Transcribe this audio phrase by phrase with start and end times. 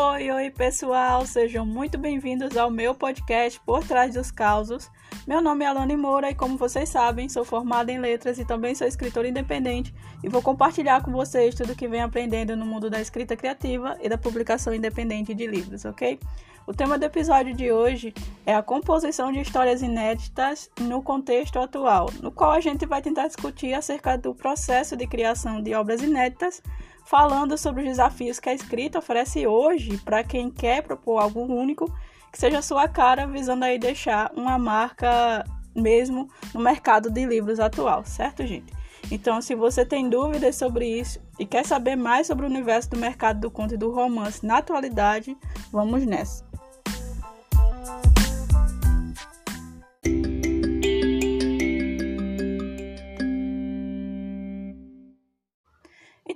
[0.00, 4.88] Oi, oi pessoal, sejam muito bem-vindos ao meu podcast Por Trás dos Causos.
[5.26, 8.76] Meu nome é Alane Moura e, como vocês sabem, sou formada em letras e também
[8.76, 9.92] sou escritora independente
[10.22, 14.08] e vou compartilhar com vocês tudo que venho aprendendo no mundo da escrita criativa e
[14.08, 16.20] da publicação independente de livros, ok?
[16.64, 18.14] O tema do episódio de hoje
[18.46, 23.26] é a composição de histórias inéditas no contexto atual, no qual a gente vai tentar
[23.26, 26.62] discutir acerca do processo de criação de obras inéditas
[27.08, 31.90] falando sobre os desafios que a escrita oferece hoje para quem quer propor algo único
[32.30, 35.42] que seja sua cara, visando aí deixar uma marca
[35.74, 38.74] mesmo no mercado de livros atual, certo, gente?
[39.10, 42.98] Então, se você tem dúvidas sobre isso e quer saber mais sobre o universo do
[42.98, 45.34] mercado do conto e do romance na atualidade,
[45.72, 46.47] vamos nessa.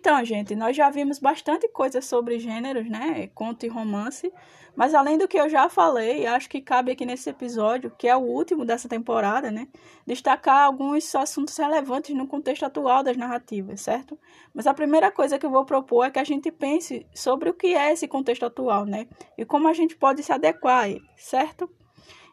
[0.02, 3.28] Então, gente, nós já vimos bastante coisa sobre gêneros, né?
[3.36, 4.32] Conto e romance.
[4.74, 8.16] Mas além do que eu já falei, acho que cabe aqui nesse episódio, que é
[8.16, 9.68] o último dessa temporada, né?
[10.04, 14.18] Destacar alguns assuntos relevantes no contexto atual das narrativas, certo?
[14.52, 17.54] Mas a primeira coisa que eu vou propor é que a gente pense sobre o
[17.54, 19.06] que é esse contexto atual, né?
[19.38, 21.70] E como a gente pode se adequar a ele, certo?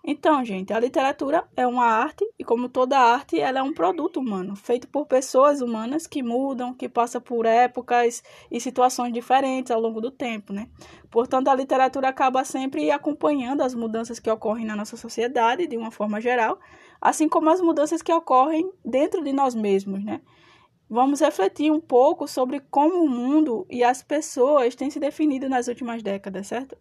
[0.04, 4.20] Então, gente, a literatura é uma arte e, como toda arte, ela é um produto
[4.20, 9.82] humano, feito por pessoas humanas que mudam, que passam por épocas e situações diferentes ao
[9.82, 10.70] longo do tempo, né?
[11.12, 15.92] Portanto, a literatura acaba sempre acompanhando as mudanças que ocorrem na nossa sociedade, de uma
[15.92, 16.60] forma geral,
[17.02, 20.22] assim como as mudanças que ocorrem dentro de nós mesmos, né?
[20.90, 25.68] Vamos refletir um pouco sobre como o mundo e as pessoas têm se definido nas
[25.68, 26.76] últimas décadas, certo?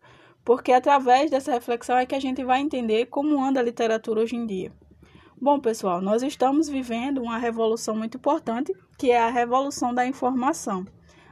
[0.44, 4.36] Porque através dessa reflexão é que a gente vai entender como anda a literatura hoje
[4.36, 4.72] em dia.
[5.40, 10.84] Bom, pessoal, nós estamos vivendo uma revolução muito importante, que é a revolução da informação.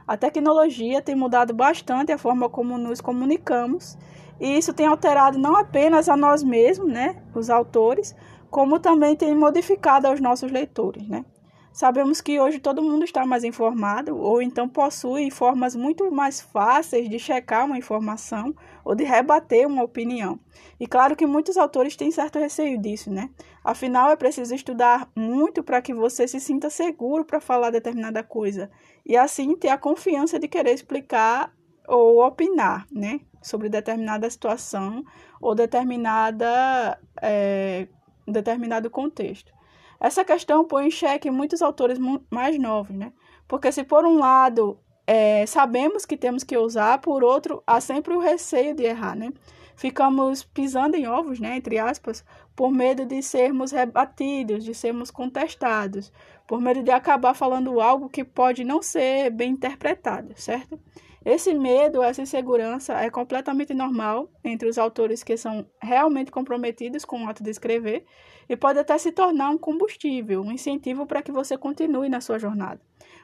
[0.07, 3.97] A tecnologia tem mudado bastante a forma como nos comunicamos,
[4.39, 8.15] e isso tem alterado não apenas a nós mesmos, né, os autores,
[8.49, 11.25] como também tem modificado aos nossos leitores, né?
[11.73, 17.07] Sabemos que hoje todo mundo está mais informado ou então possui formas muito mais fáceis
[17.07, 18.55] de checar uma informação
[18.87, 20.39] ou de rebater uma opinião.
[20.79, 23.29] E claro que muitos autores têm certo receio disso, né?
[23.61, 28.71] Afinal, é preciso estudar muito para que você se sinta seguro para falar determinada coisa
[29.05, 31.53] e assim ter a confiança de querer explicar
[31.85, 33.19] ou opinar, né?
[33.41, 35.03] Sobre determinada situação
[35.41, 37.89] ou determinada, é,
[38.25, 39.51] determinado contexto.
[39.99, 41.99] Essa questão põe em xeque muitos autores
[42.31, 43.11] mais novos, né?
[43.49, 48.13] Porque se por um lado é, sabemos que temos que usar, por outro há sempre
[48.13, 49.31] o receio de errar, né?
[49.77, 52.25] Ficamos pisando em ovos, né, entre aspas,
[52.55, 56.11] por medo de sermos rebatidos, de sermos contestados,
[56.47, 60.79] por medo de acabar falando algo que pode não ser bem interpretado, certo?
[61.25, 67.23] Esse medo, essa insegurança é completamente normal entre os autores que são realmente comprometidos com
[67.23, 68.05] o ato de escrever
[68.47, 72.39] e pode até se tornar um combustível, um incentivo para que você continue na sua
[72.39, 72.79] jornada.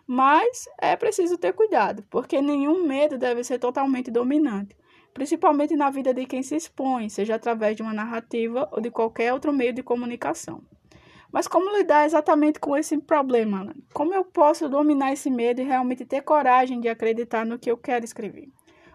[0.06, 4.76] Mas é preciso ter cuidado, porque nenhum medo deve ser totalmente dominante,
[5.14, 9.32] principalmente na vida de quem se expõe, seja através de uma narrativa ou de qualquer
[9.32, 10.62] outro meio de comunicação.
[11.34, 13.74] Mas como lidar exatamente com esse problema?
[13.92, 17.76] Como eu posso dominar esse medo e realmente ter coragem de acreditar no que eu
[17.76, 18.50] quero escrever?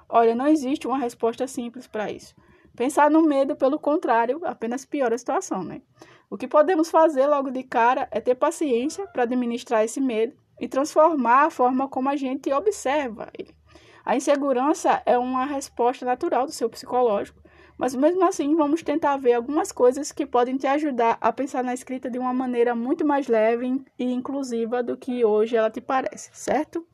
[0.09, 2.37] Olha, não existe uma resposta simples para isso.
[2.77, 5.83] Pensar no medo, pelo contrário, apenas piora a situação, né?
[6.31, 10.69] O que podemos fazer logo de cara é ter paciência para administrar esse medo e
[10.69, 13.53] transformar a forma como a gente observa ele.
[14.05, 17.43] A insegurança é uma resposta natural do seu psicológico
[17.79, 21.73] mas mesmo assim, vamos tentar ver algumas coisas que podem te ajudar a pensar na
[21.73, 26.31] escrita de uma maneira muito mais leve e inclusiva do que hoje ela te parece,
[26.33, 26.85] certo?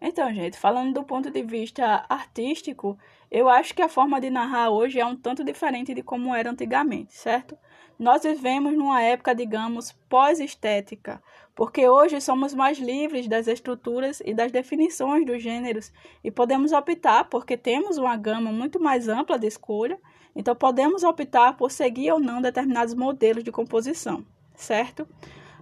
[0.00, 2.98] Então, gente, falando do ponto de vista artístico,
[3.30, 6.50] eu acho que a forma de narrar hoje é um tanto diferente de como era
[6.50, 7.56] antigamente, certo?
[7.98, 11.22] Nós vivemos numa época, digamos, pós-estética,
[11.54, 15.90] porque hoje somos mais livres das estruturas e das definições dos gêneros
[16.22, 19.98] e podemos optar, porque temos uma gama muito mais ampla de escolha,
[20.34, 24.22] então podemos optar por seguir ou não determinados modelos de composição,
[24.54, 25.08] certo?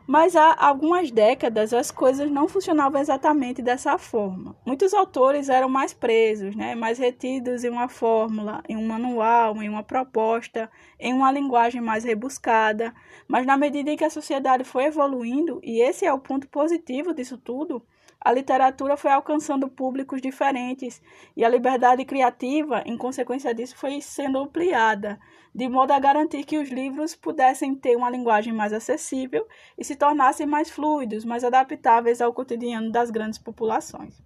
[0.06, 4.54] Mas há algumas décadas as coisas não funcionavam exatamente dessa forma.
[4.64, 6.74] Muitos autores eram mais presos, né?
[6.74, 10.70] mais retidos em uma fórmula, em um manual, em uma proposta,
[11.00, 12.94] em uma linguagem mais rebuscada.
[13.26, 17.14] Mas na medida em que a sociedade foi evoluindo, e esse é o ponto positivo
[17.14, 17.82] disso tudo,
[18.20, 21.00] a literatura foi alcançando públicos diferentes
[21.36, 25.18] e a liberdade criativa, em consequência disso, foi sendo ampliada,
[25.54, 29.46] de modo a garantir que os livros pudessem ter uma linguagem mais acessível
[29.78, 34.20] e se tornassem mais fluidos, mais adaptáveis ao cotidiano das grandes populações.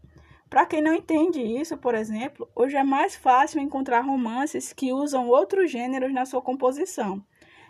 [0.48, 5.28] Para quem não entende isso, por exemplo, hoje é mais fácil encontrar romances que usam
[5.28, 7.22] outros gêneros na sua composição.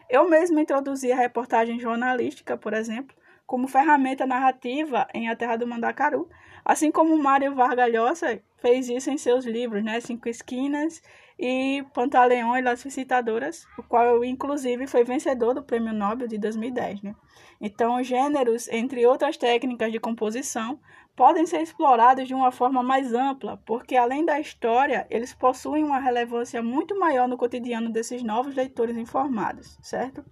[0.09, 5.67] Eu mesmo introduzi a reportagem jornalística, por exemplo, como ferramenta narrativa em A Terra do
[5.67, 6.29] Mandacaru,
[6.65, 11.03] assim como Mário Vargalhosa fez isso em seus livros, né, Cinco Esquinas
[11.39, 17.03] e Pantaleão e Las Visitadoras, o qual inclusive foi vencedor do Prêmio Nobel de 2010,
[17.03, 17.15] né?
[17.61, 20.81] Então, gêneros, entre outras técnicas de composição,
[21.15, 25.99] podem ser explorados de uma forma mais ampla, porque além da história, eles possuem uma
[25.99, 30.25] relevância muito maior no cotidiano desses novos leitores informados, certo?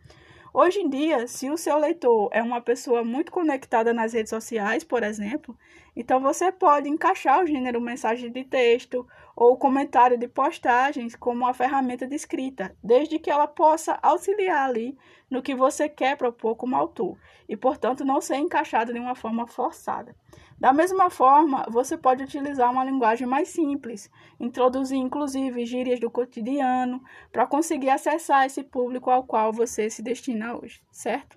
[0.54, 4.82] Hoje em dia, se o seu leitor é uma pessoa muito conectada nas redes sociais,
[4.82, 5.54] por exemplo,
[5.96, 11.54] então você pode encaixar o gênero mensagem de texto ou comentário de postagens como uma
[11.54, 14.96] ferramenta de escrita, desde que ela possa auxiliar ali
[15.30, 19.46] no que você quer propor como autor e, portanto, não ser encaixado de uma forma
[19.46, 20.14] forçada.
[20.58, 24.10] Da mesma forma, você pode utilizar uma linguagem mais simples,
[24.40, 30.56] introduzir inclusive gírias do cotidiano, para conseguir acessar esse público ao qual você se destina
[30.56, 31.36] hoje, certo?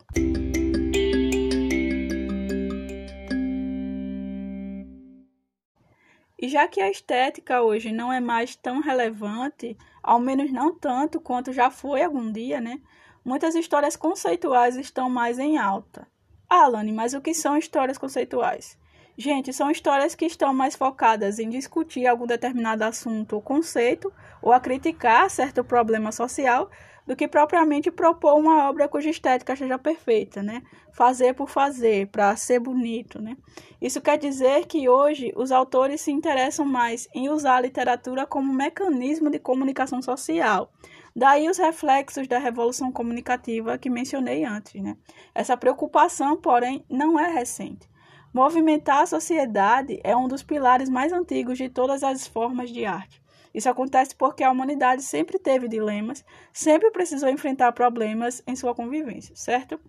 [6.50, 11.54] Já que a estética hoje não é mais tão relevante, ao menos não tanto quanto
[11.54, 12.82] já foi algum dia, né?
[13.24, 16.08] Muitas histórias conceituais estão mais em alta.
[16.50, 18.78] Alane, mas o que são histórias conceituais?
[19.18, 24.12] Gente, são histórias que estão mais focadas em discutir algum determinado assunto ou conceito,
[24.42, 26.72] ou a criticar certo problema social,
[27.10, 30.62] do que propriamente propor uma obra cuja estética seja perfeita, né?
[30.94, 33.36] Fazer por fazer, para ser bonito, né?
[33.82, 38.54] Isso quer dizer que hoje os autores se interessam mais em usar a literatura como
[38.54, 40.72] mecanismo de comunicação social.
[41.16, 44.96] Daí os reflexos da revolução comunicativa que mencionei antes, né?
[45.34, 47.90] Essa preocupação, porém, não é recente.
[48.32, 53.20] Movimentar a sociedade é um dos pilares mais antigos de todas as formas de arte.
[53.54, 56.24] Isso acontece porque a humanidade sempre teve dilemas,
[56.54, 59.80] sempre precisou enfrentar problemas em sua convivência, certo?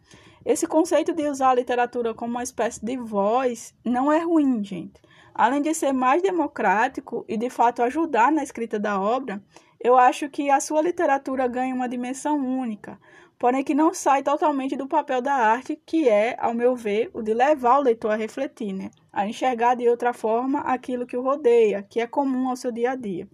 [0.44, 5.00] Esse conceito de usar a literatura como uma espécie de voz não é ruim, gente.
[5.34, 9.42] Além de ser mais democrático e de fato ajudar na escrita da obra,
[9.80, 13.00] eu acho que a sua literatura ganha uma dimensão única,
[13.38, 17.22] porém que não sai totalmente do papel da arte, que é, ao meu ver, o
[17.22, 18.90] de levar o leitor a refletir, né?
[19.10, 22.90] a enxergar de outra forma aquilo que o rodeia, que é comum ao seu dia
[22.90, 23.26] a dia.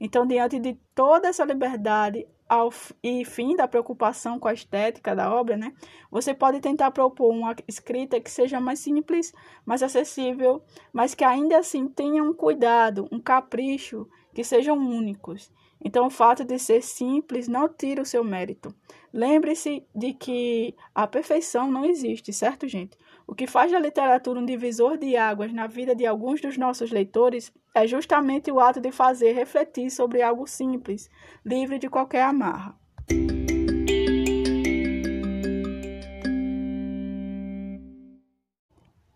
[0.00, 2.70] Então, diante de toda essa liberdade ao,
[3.02, 5.72] e fim da preocupação com a estética da obra, né,
[6.10, 9.32] você pode tentar propor uma escrita que seja mais simples,
[9.64, 10.62] mais acessível,
[10.92, 15.52] mas que ainda assim tenha um cuidado, um capricho, que sejam únicos.
[15.84, 18.74] Então, o fato de ser simples não tira o seu mérito.
[19.12, 22.96] Lembre-se de que a perfeição não existe, certo, gente?
[23.26, 26.90] O que faz da literatura um divisor de águas na vida de alguns dos nossos
[26.90, 31.10] leitores é justamente o ato de fazer refletir sobre algo simples,
[31.44, 32.76] livre de qualquer amarra.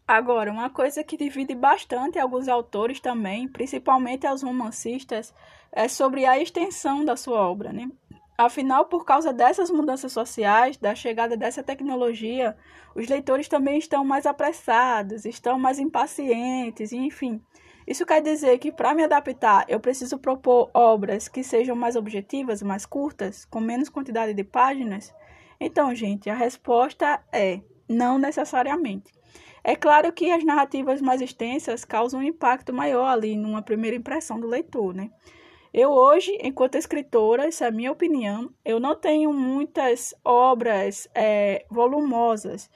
[0.08, 5.34] Agora, uma coisa que divide bastante alguns autores também, principalmente aos romancistas,
[5.72, 7.90] é sobre a extensão da sua obra, né?
[8.38, 12.56] Afinal, por causa dessas mudanças sociais, da chegada dessa tecnologia,
[12.94, 17.42] os leitores também estão mais apressados, estão mais impacientes, enfim.
[17.84, 22.62] Isso quer dizer que para me adaptar, eu preciso propor obras que sejam mais objetivas,
[22.62, 25.12] mais curtas, com menos quantidade de páginas?
[25.58, 29.15] Então, gente, a resposta é não necessariamente.
[29.68, 34.38] É claro que as narrativas mais extensas causam um impacto maior ali numa primeira impressão
[34.38, 35.10] do leitor, né?
[35.74, 41.66] Eu hoje, enquanto escritora, essa é a minha opinião, eu não tenho muitas obras é,
[41.68, 42.70] volumosas.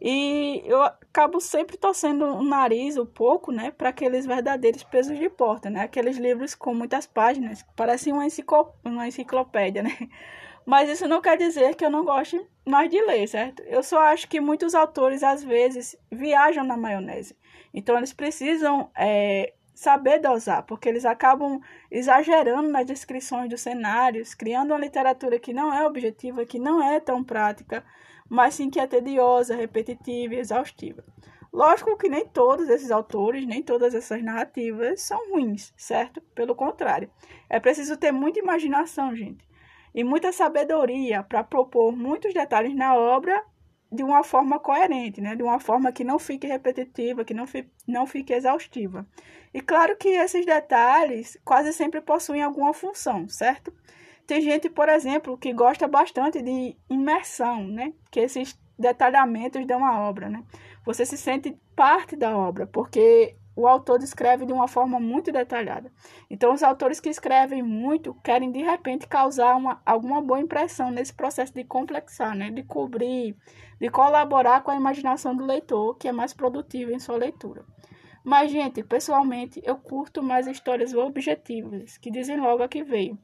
[0.00, 5.28] E eu acabo sempre torcendo o nariz um pouco, né, para aqueles verdadeiros pesos de
[5.28, 8.24] porta, né, aqueles livros com muitas páginas, parecem uma
[9.08, 9.96] enciclopédia, né.
[10.66, 13.62] Mas isso não quer dizer que eu não goste mais de ler, certo?
[13.62, 17.36] Eu só acho que muitos autores, às vezes, viajam na maionese.
[17.72, 24.72] Então, eles precisam é, saber dosar, porque eles acabam exagerando nas descrições dos cenários, criando
[24.72, 27.84] uma literatura que não é objetiva, que não é tão prática,
[28.28, 31.04] mas sim que é tediosa, repetitiva e exaustiva.
[31.52, 36.20] Lógico que nem todos esses autores, nem todas essas narrativas são ruins, certo?
[36.34, 37.08] Pelo contrário,
[37.48, 39.45] é preciso ter muita imaginação, gente,
[39.96, 43.42] e muita sabedoria para propor muitos detalhes na obra
[43.90, 45.34] de uma forma coerente, né?
[45.34, 49.06] De uma forma que não fique repetitiva, que não, fi, não fique exaustiva.
[49.54, 53.72] E claro que esses detalhes quase sempre possuem alguma função, certo?
[54.26, 57.94] Tem gente, por exemplo, que gosta bastante de imersão, né?
[58.10, 60.44] Que esses detalhamentos dão a obra, né?
[60.84, 65.90] Você se sente parte da obra, porque o autor descreve de uma forma muito detalhada.
[66.28, 71.14] Então, os autores que escrevem muito querem, de repente, causar uma, alguma boa impressão nesse
[71.14, 72.50] processo de complexar, né?
[72.50, 73.34] De cobrir,
[73.80, 77.64] de colaborar com a imaginação do leitor, que é mais produtivo em sua leitura.
[78.22, 83.18] Mas, gente, pessoalmente, eu curto mais histórias objetivas, que dizem logo a que veio.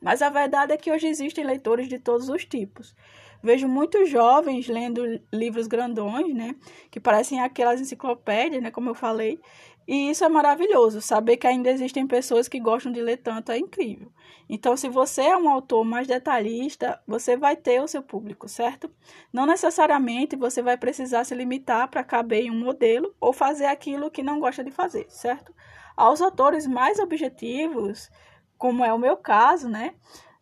[0.00, 2.94] Mas a verdade é que hoje existem leitores de todos os tipos.
[3.42, 6.54] Vejo muitos jovens lendo livros grandões, né,
[6.90, 9.40] que parecem aquelas enciclopédias, né, como eu falei,
[9.88, 11.00] e isso é maravilhoso.
[11.00, 14.12] Saber que ainda existem pessoas que gostam de ler tanto é incrível.
[14.46, 18.90] Então, se você é um autor mais detalhista, você vai ter o seu público, certo?
[19.32, 24.10] Não necessariamente você vai precisar se limitar para caber em um modelo ou fazer aquilo
[24.10, 25.54] que não gosta de fazer, certo?
[25.96, 28.10] Aos autores mais objetivos,
[28.58, 29.94] como é o meu caso, né?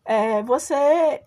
[0.03, 1.23] É, você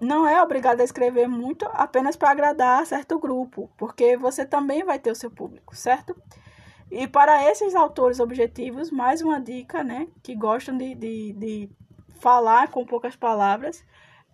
[0.00, 4.98] não é obrigado a escrever muito apenas para agradar certo grupo, porque você também vai
[4.98, 6.14] ter o seu público, certo?
[6.90, 10.08] E para esses autores objetivos, mais uma dica, né?
[10.22, 11.70] Que gostam de, de, de
[12.18, 13.84] falar com poucas palavras,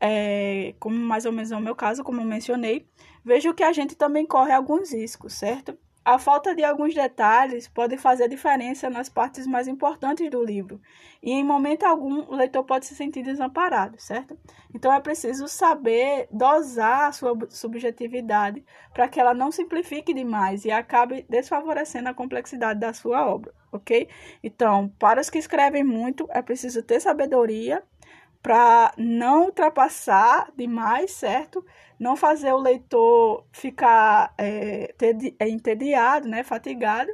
[0.00, 2.88] é, como mais ou menos é o meu caso, como eu mencionei,
[3.24, 5.76] vejo que a gente também corre alguns riscos, certo?
[6.04, 10.78] A falta de alguns detalhes pode fazer diferença nas partes mais importantes do livro,
[11.22, 14.38] e em momento algum o leitor pode se sentir desamparado, certo?
[14.74, 20.70] Então é preciso saber dosar a sua subjetividade para que ela não simplifique demais e
[20.70, 24.06] acabe desfavorecendo a complexidade da sua obra, ok?
[24.42, 27.82] Então, para os que escrevem muito, é preciso ter sabedoria
[28.42, 31.64] para não ultrapassar demais, certo?
[32.04, 34.94] Não fazer o leitor ficar é,
[35.38, 37.10] é, entediado, né, fatigado.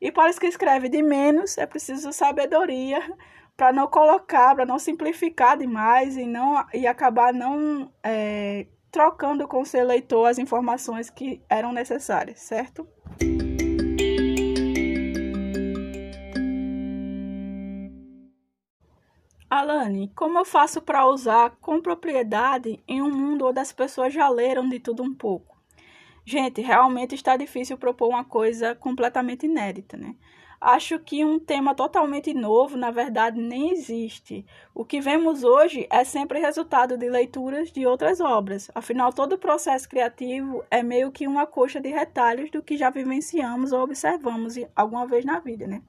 [0.00, 3.02] E para os que escrevem de menos, é preciso sabedoria
[3.54, 9.60] para não colocar, para não simplificar demais e, não, e acabar não é, trocando com
[9.60, 12.88] o seu leitor as informações que eram necessárias, certo?
[19.50, 24.28] Alane, como eu faço para usar com propriedade em um mundo onde as pessoas já
[24.28, 25.58] leram de tudo um pouco?
[26.24, 30.14] Gente, realmente está difícil propor uma coisa completamente inédita, né?
[30.60, 34.46] Acho que um tema totalmente novo, na verdade, nem existe.
[34.72, 38.70] O que vemos hoje é sempre resultado de leituras de outras obras.
[38.72, 42.88] Afinal, todo o processo criativo é meio que uma coxa de retalhos do que já
[42.88, 45.82] vivenciamos ou observamos alguma vez na vida, né?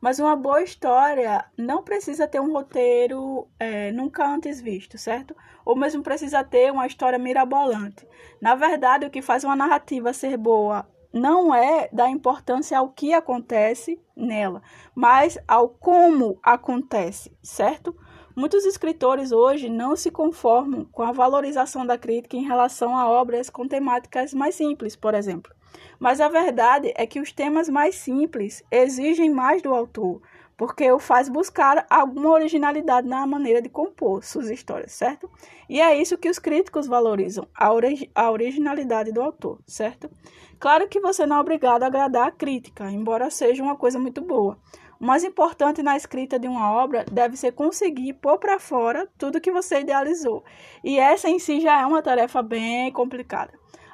[0.00, 5.36] Mas uma boa história não precisa ter um roteiro é, nunca antes visto, certo?
[5.64, 8.08] Ou mesmo precisa ter uma história mirabolante.
[8.40, 13.12] Na verdade, o que faz uma narrativa ser boa não é dar importância ao que
[13.12, 14.62] acontece nela,
[14.94, 17.94] mas ao como acontece, certo?
[18.34, 23.50] Muitos escritores hoje não se conformam com a valorização da crítica em relação a obras
[23.50, 25.52] com temáticas mais simples, por exemplo.
[25.98, 30.20] Mas a verdade é que os temas mais simples exigem mais do autor,
[30.56, 35.30] porque o faz buscar alguma originalidade na maneira de compor suas histórias, certo?
[35.68, 40.10] E é isso que os críticos valorizam, a, ori a originalidade do autor, certo?
[40.58, 44.20] Claro que você não é obrigado a agradar a crítica, embora seja uma coisa muito
[44.20, 44.58] boa.
[45.00, 49.40] O mais importante na escrita de uma obra deve ser conseguir pôr para fora tudo
[49.40, 50.44] que você idealizou.
[50.84, 53.50] E essa em si já é uma tarefa bem complicada.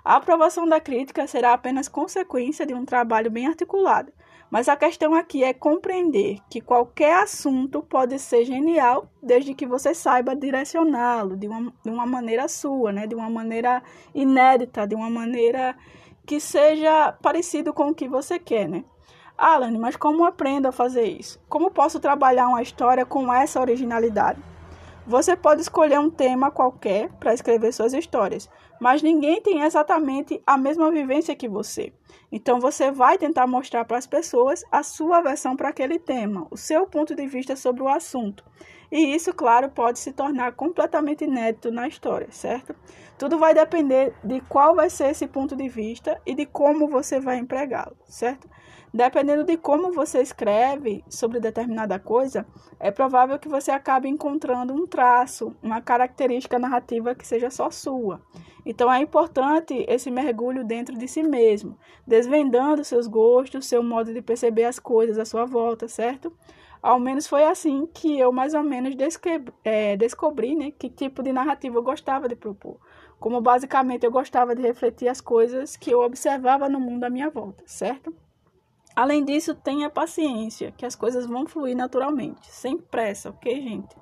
[0.07, 4.13] A aprovação da crítica será apenas consequência de um trabalho bem articulado,
[4.49, 9.93] mas a questão aqui é compreender que qualquer assunto pode ser genial desde que você
[9.93, 13.09] saiba direcioná-lo de uma, de uma maneira sua, né?
[13.09, 13.83] de uma maneira
[14.15, 15.77] inédita, de uma maneira
[16.25, 18.69] que seja parecido com o que você quer.
[18.69, 18.85] Né?
[19.37, 21.43] Alan, mas como aprendo a fazer isso?
[21.49, 24.41] Como posso trabalhar uma história com essa originalidade?
[25.07, 30.59] Você pode escolher um tema qualquer para escrever suas histórias, mas ninguém tem exatamente a
[30.59, 31.93] mesma vivência que você.
[32.33, 36.57] Então você vai tentar mostrar para as pessoas a sua versão para aquele tema, o
[36.57, 38.45] seu ponto de vista sobre o assunto.
[38.91, 42.75] E isso, claro, pode se tornar completamente inédito na história, certo?
[43.17, 47.21] Tudo vai depender de qual vai ser esse ponto de vista e de como você
[47.21, 48.49] vai empregá-lo, certo?
[48.97, 52.47] Dependendo de como você escreve sobre determinada coisa,
[52.81, 58.23] é provável que você acabe encontrando um traço, uma característica narrativa que seja só sua.
[58.65, 61.77] Então é importante esse mergulho dentro de si mesmo,
[62.07, 66.33] desvendando seus gostos, seu modo de perceber as coisas à sua volta, certo?
[66.83, 68.95] Ao menos foi assim que eu mais ou menos
[69.63, 72.79] é, descobri né, que tipo de narrativa eu gostava de propor.
[73.21, 77.29] Como basicamente eu gostava de refletir as coisas que eu observava no mundo à minha
[77.29, 78.15] volta, certo?
[78.97, 83.95] Além disso, tenha paciência, que as coisas vão fluir naturalmente, sem pressa, ok, gente?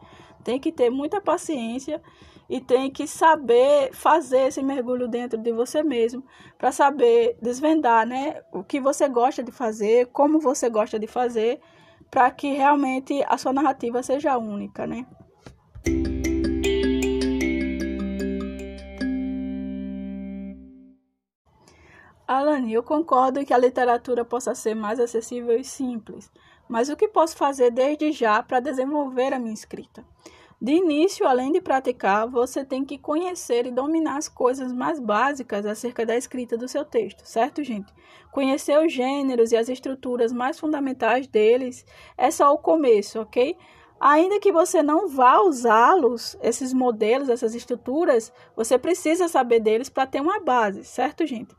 [0.44, 2.00] Tem que ter muita paciência
[2.48, 6.24] e tem que saber fazer esse mergulho dentro de você mesmo
[6.56, 11.60] para saber desvendar, né, o que você gosta de fazer, como você gosta de fazer,
[12.08, 15.04] para que realmente a sua narrativa seja única, né?
[22.26, 26.32] Alane, eu concordo que a literatura possa ser mais acessível e simples,
[26.66, 30.02] mas o que posso fazer desde já para desenvolver a minha escrita?
[30.58, 35.66] De início, além de praticar, você tem que conhecer e dominar as coisas mais básicas
[35.66, 37.92] acerca da escrita do seu texto, certo, gente?
[38.32, 41.84] Conhecer os gêneros e as estruturas mais fundamentais deles
[42.16, 43.54] é só o começo, ok?
[44.00, 50.06] Ainda que você não vá usá-los, esses modelos, essas estruturas, você precisa saber deles para
[50.06, 51.54] ter uma base, certo, gente?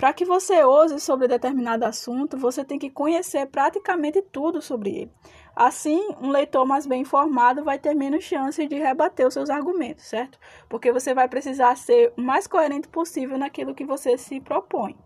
[0.00, 5.12] Para que você use sobre determinado assunto, você tem que conhecer praticamente tudo sobre ele.
[5.54, 10.06] Assim, um leitor mais bem informado vai ter menos chance de rebater os seus argumentos,
[10.06, 10.38] certo?
[10.70, 14.96] Porque você vai precisar ser o mais coerente possível naquilo que você se propõe.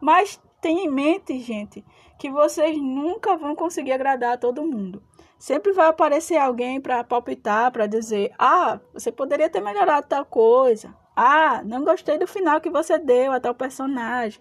[0.00, 1.84] Mas tenha em mente, gente,
[2.16, 5.02] que vocês nunca vão conseguir agradar a todo mundo.
[5.40, 10.94] Sempre vai aparecer alguém para palpitar, para dizer: "Ah, você poderia ter melhorado tal coisa.
[11.22, 14.40] Ah, não gostei do final que você deu a tal personagem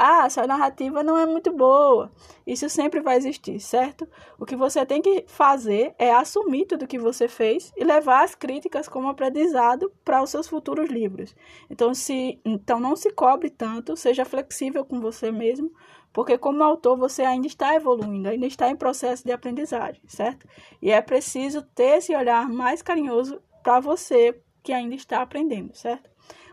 [0.00, 2.12] ah, essa narrativa não é muito boa.
[2.46, 4.08] Isso sempre vai existir, certo?
[4.38, 8.32] O que você tem que fazer é assumir tudo que você fez e levar as
[8.32, 11.34] críticas como aprendizado para os seus futuros livros.
[11.68, 15.72] Então, se, então não se cobre tanto, seja flexível com você mesmo,
[16.12, 20.46] porque como autor você ainda está evoluindo, ainda está em processo de aprendizagem, certo?
[20.80, 26.08] E é preciso ter esse olhar mais carinhoso para você que ainda está aprendendo, certo?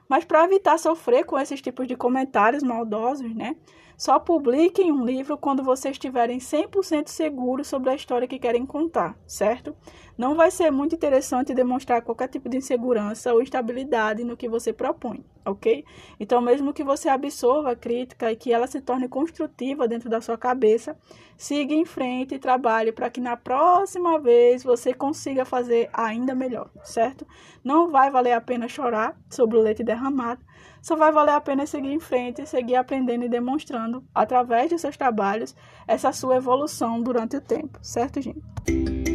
[0.08, 3.56] Mas para evitar sofrer com esses tipos de comentários maldosos, né?
[3.98, 9.18] Só publiquem um livro quando vocês estiverem 100% seguros sobre a história que querem contar,
[9.26, 9.74] certo?
[10.18, 14.74] Não vai ser muito interessante demonstrar qualquer tipo de insegurança ou instabilidade no que você
[14.74, 15.86] propõe, ok?
[16.20, 20.20] Então, mesmo que você absorva a crítica e que ela se torne construtiva dentro da
[20.20, 20.98] sua cabeça,
[21.38, 26.70] siga em frente e trabalhe para que na próxima vez você consiga fazer ainda melhor,
[26.84, 27.26] certo?
[27.64, 30.42] Não vai valer a pena chorar sobre o leite derramado,
[30.82, 34.78] só vai valer a pena seguir em frente e seguir aprendendo e demonstrando, através de
[34.78, 35.56] seus trabalhos,
[35.88, 39.15] essa sua evolução durante o tempo, certo, gente?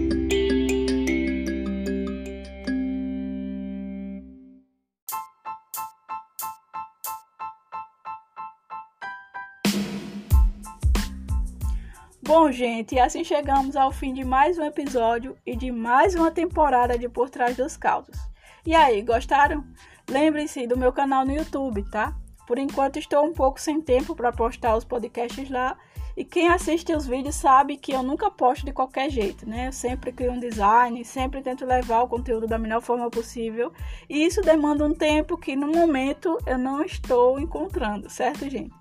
[12.31, 16.97] Bom, gente, assim chegamos ao fim de mais um episódio e de mais uma temporada
[16.97, 18.16] de Por Trás dos Causos.
[18.64, 19.64] E aí, gostaram?
[20.09, 22.14] Lembre-se do meu canal no YouTube, tá?
[22.47, 25.77] Por enquanto estou um pouco sem tempo para postar os podcasts lá.
[26.16, 29.66] E quem assiste os vídeos sabe que eu nunca posto de qualquer jeito, né?
[29.66, 33.73] Eu sempre crio um design, sempre tento levar o conteúdo da melhor forma possível.
[34.09, 38.73] E isso demanda um tempo que no momento eu não estou encontrando, certo, gente?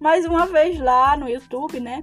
[0.00, 2.02] Mais uma vez lá no YouTube, né?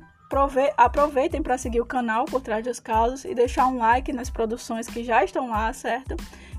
[0.78, 4.88] Aproveitem para seguir o canal por trás dos casos e deixar um like nas produções
[4.88, 6.16] que já estão lá, certo?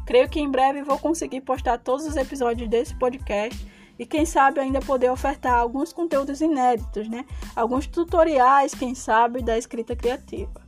[0.07, 3.67] Creio que em breve vou conseguir postar todos os episódios desse podcast
[3.99, 7.25] e quem sabe ainda poder ofertar alguns conteúdos inéditos, né?
[7.55, 10.61] Alguns tutoriais, quem sabe, da escrita criativa.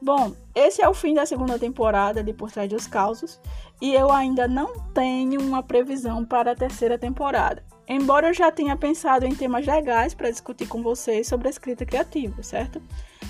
[0.00, 3.40] Bom, esse é o fim da segunda temporada de Por Trás dos Causos
[3.80, 7.64] e eu ainda não tenho uma previsão para a terceira temporada.
[7.88, 11.86] Embora eu já tenha pensado em temas legais para discutir com vocês sobre a escrita
[11.86, 12.82] criativa, certo?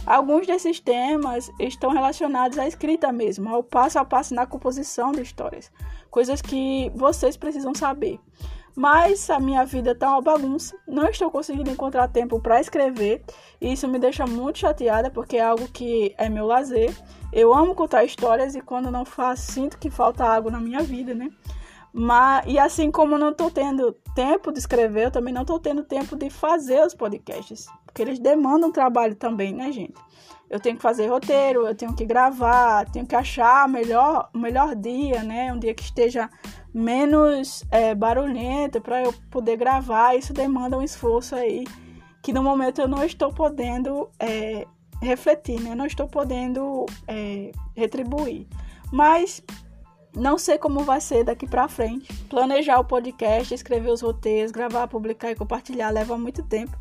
[0.07, 5.21] Alguns desses temas estão relacionados à escrita mesmo, ao passo a passo na composição de
[5.21, 5.71] histórias,
[6.11, 8.19] coisas que vocês precisam saber.
[8.75, 13.25] Mas a minha vida está uma bagunça, não estou conseguindo encontrar tempo para escrever,
[13.61, 16.95] e isso me deixa muito chateada porque é algo que é meu lazer.
[17.33, 21.15] Eu amo contar histórias e quando não faço, sinto que falta água na minha vida,
[21.15, 21.31] né?
[21.99, 25.83] Mas, e assim como não estou tendo tempo de escrever, eu também não estou tendo
[25.83, 27.65] tempo de fazer os podcasts.
[27.87, 29.95] Porque eles demandam trabalho também, né, gente?
[30.51, 34.77] Eu tenho que fazer roteiro, eu tenho que gravar, tenho que achar melhor, o melhor
[34.77, 35.51] dia, né?
[35.51, 36.29] Um dia que esteja
[36.75, 40.15] menos é, barulhento para eu poder gravar.
[40.15, 41.65] Isso demanda um esforço aí
[42.23, 44.67] que no momento eu não estou podendo é,
[45.01, 45.75] refletir, né?
[45.75, 48.47] Não estou podendo é, retribuir.
[48.93, 49.43] Mas
[50.17, 52.13] não sei como vai ser daqui para frente.
[52.25, 56.77] Planejar o podcast, escrever os roteiros, gravar, publicar e compartilhar leva muito tempo.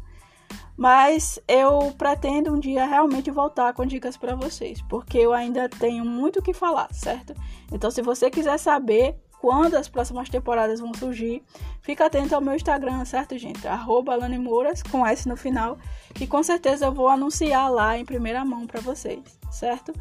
[0.78, 6.04] Mas eu pretendo um dia realmente voltar com dicas para vocês, porque eu ainda tenho
[6.04, 7.34] muito o que falar, certo?
[7.71, 11.43] Então, se você quiser saber quando as próximas temporadas vão surgir,
[11.82, 13.67] fica atento ao meu Instagram, certo, gente?
[13.67, 15.78] Arroba Mouras, com S no final,
[16.19, 19.21] e com certeza eu vou anunciar lá em primeira mão para vocês,
[19.52, 19.93] certo?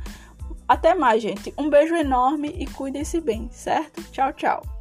[0.67, 1.53] Até mais, gente.
[1.59, 4.03] Um beijo enorme e cuidem-se bem, certo?
[4.11, 4.74] Tchau, tchau.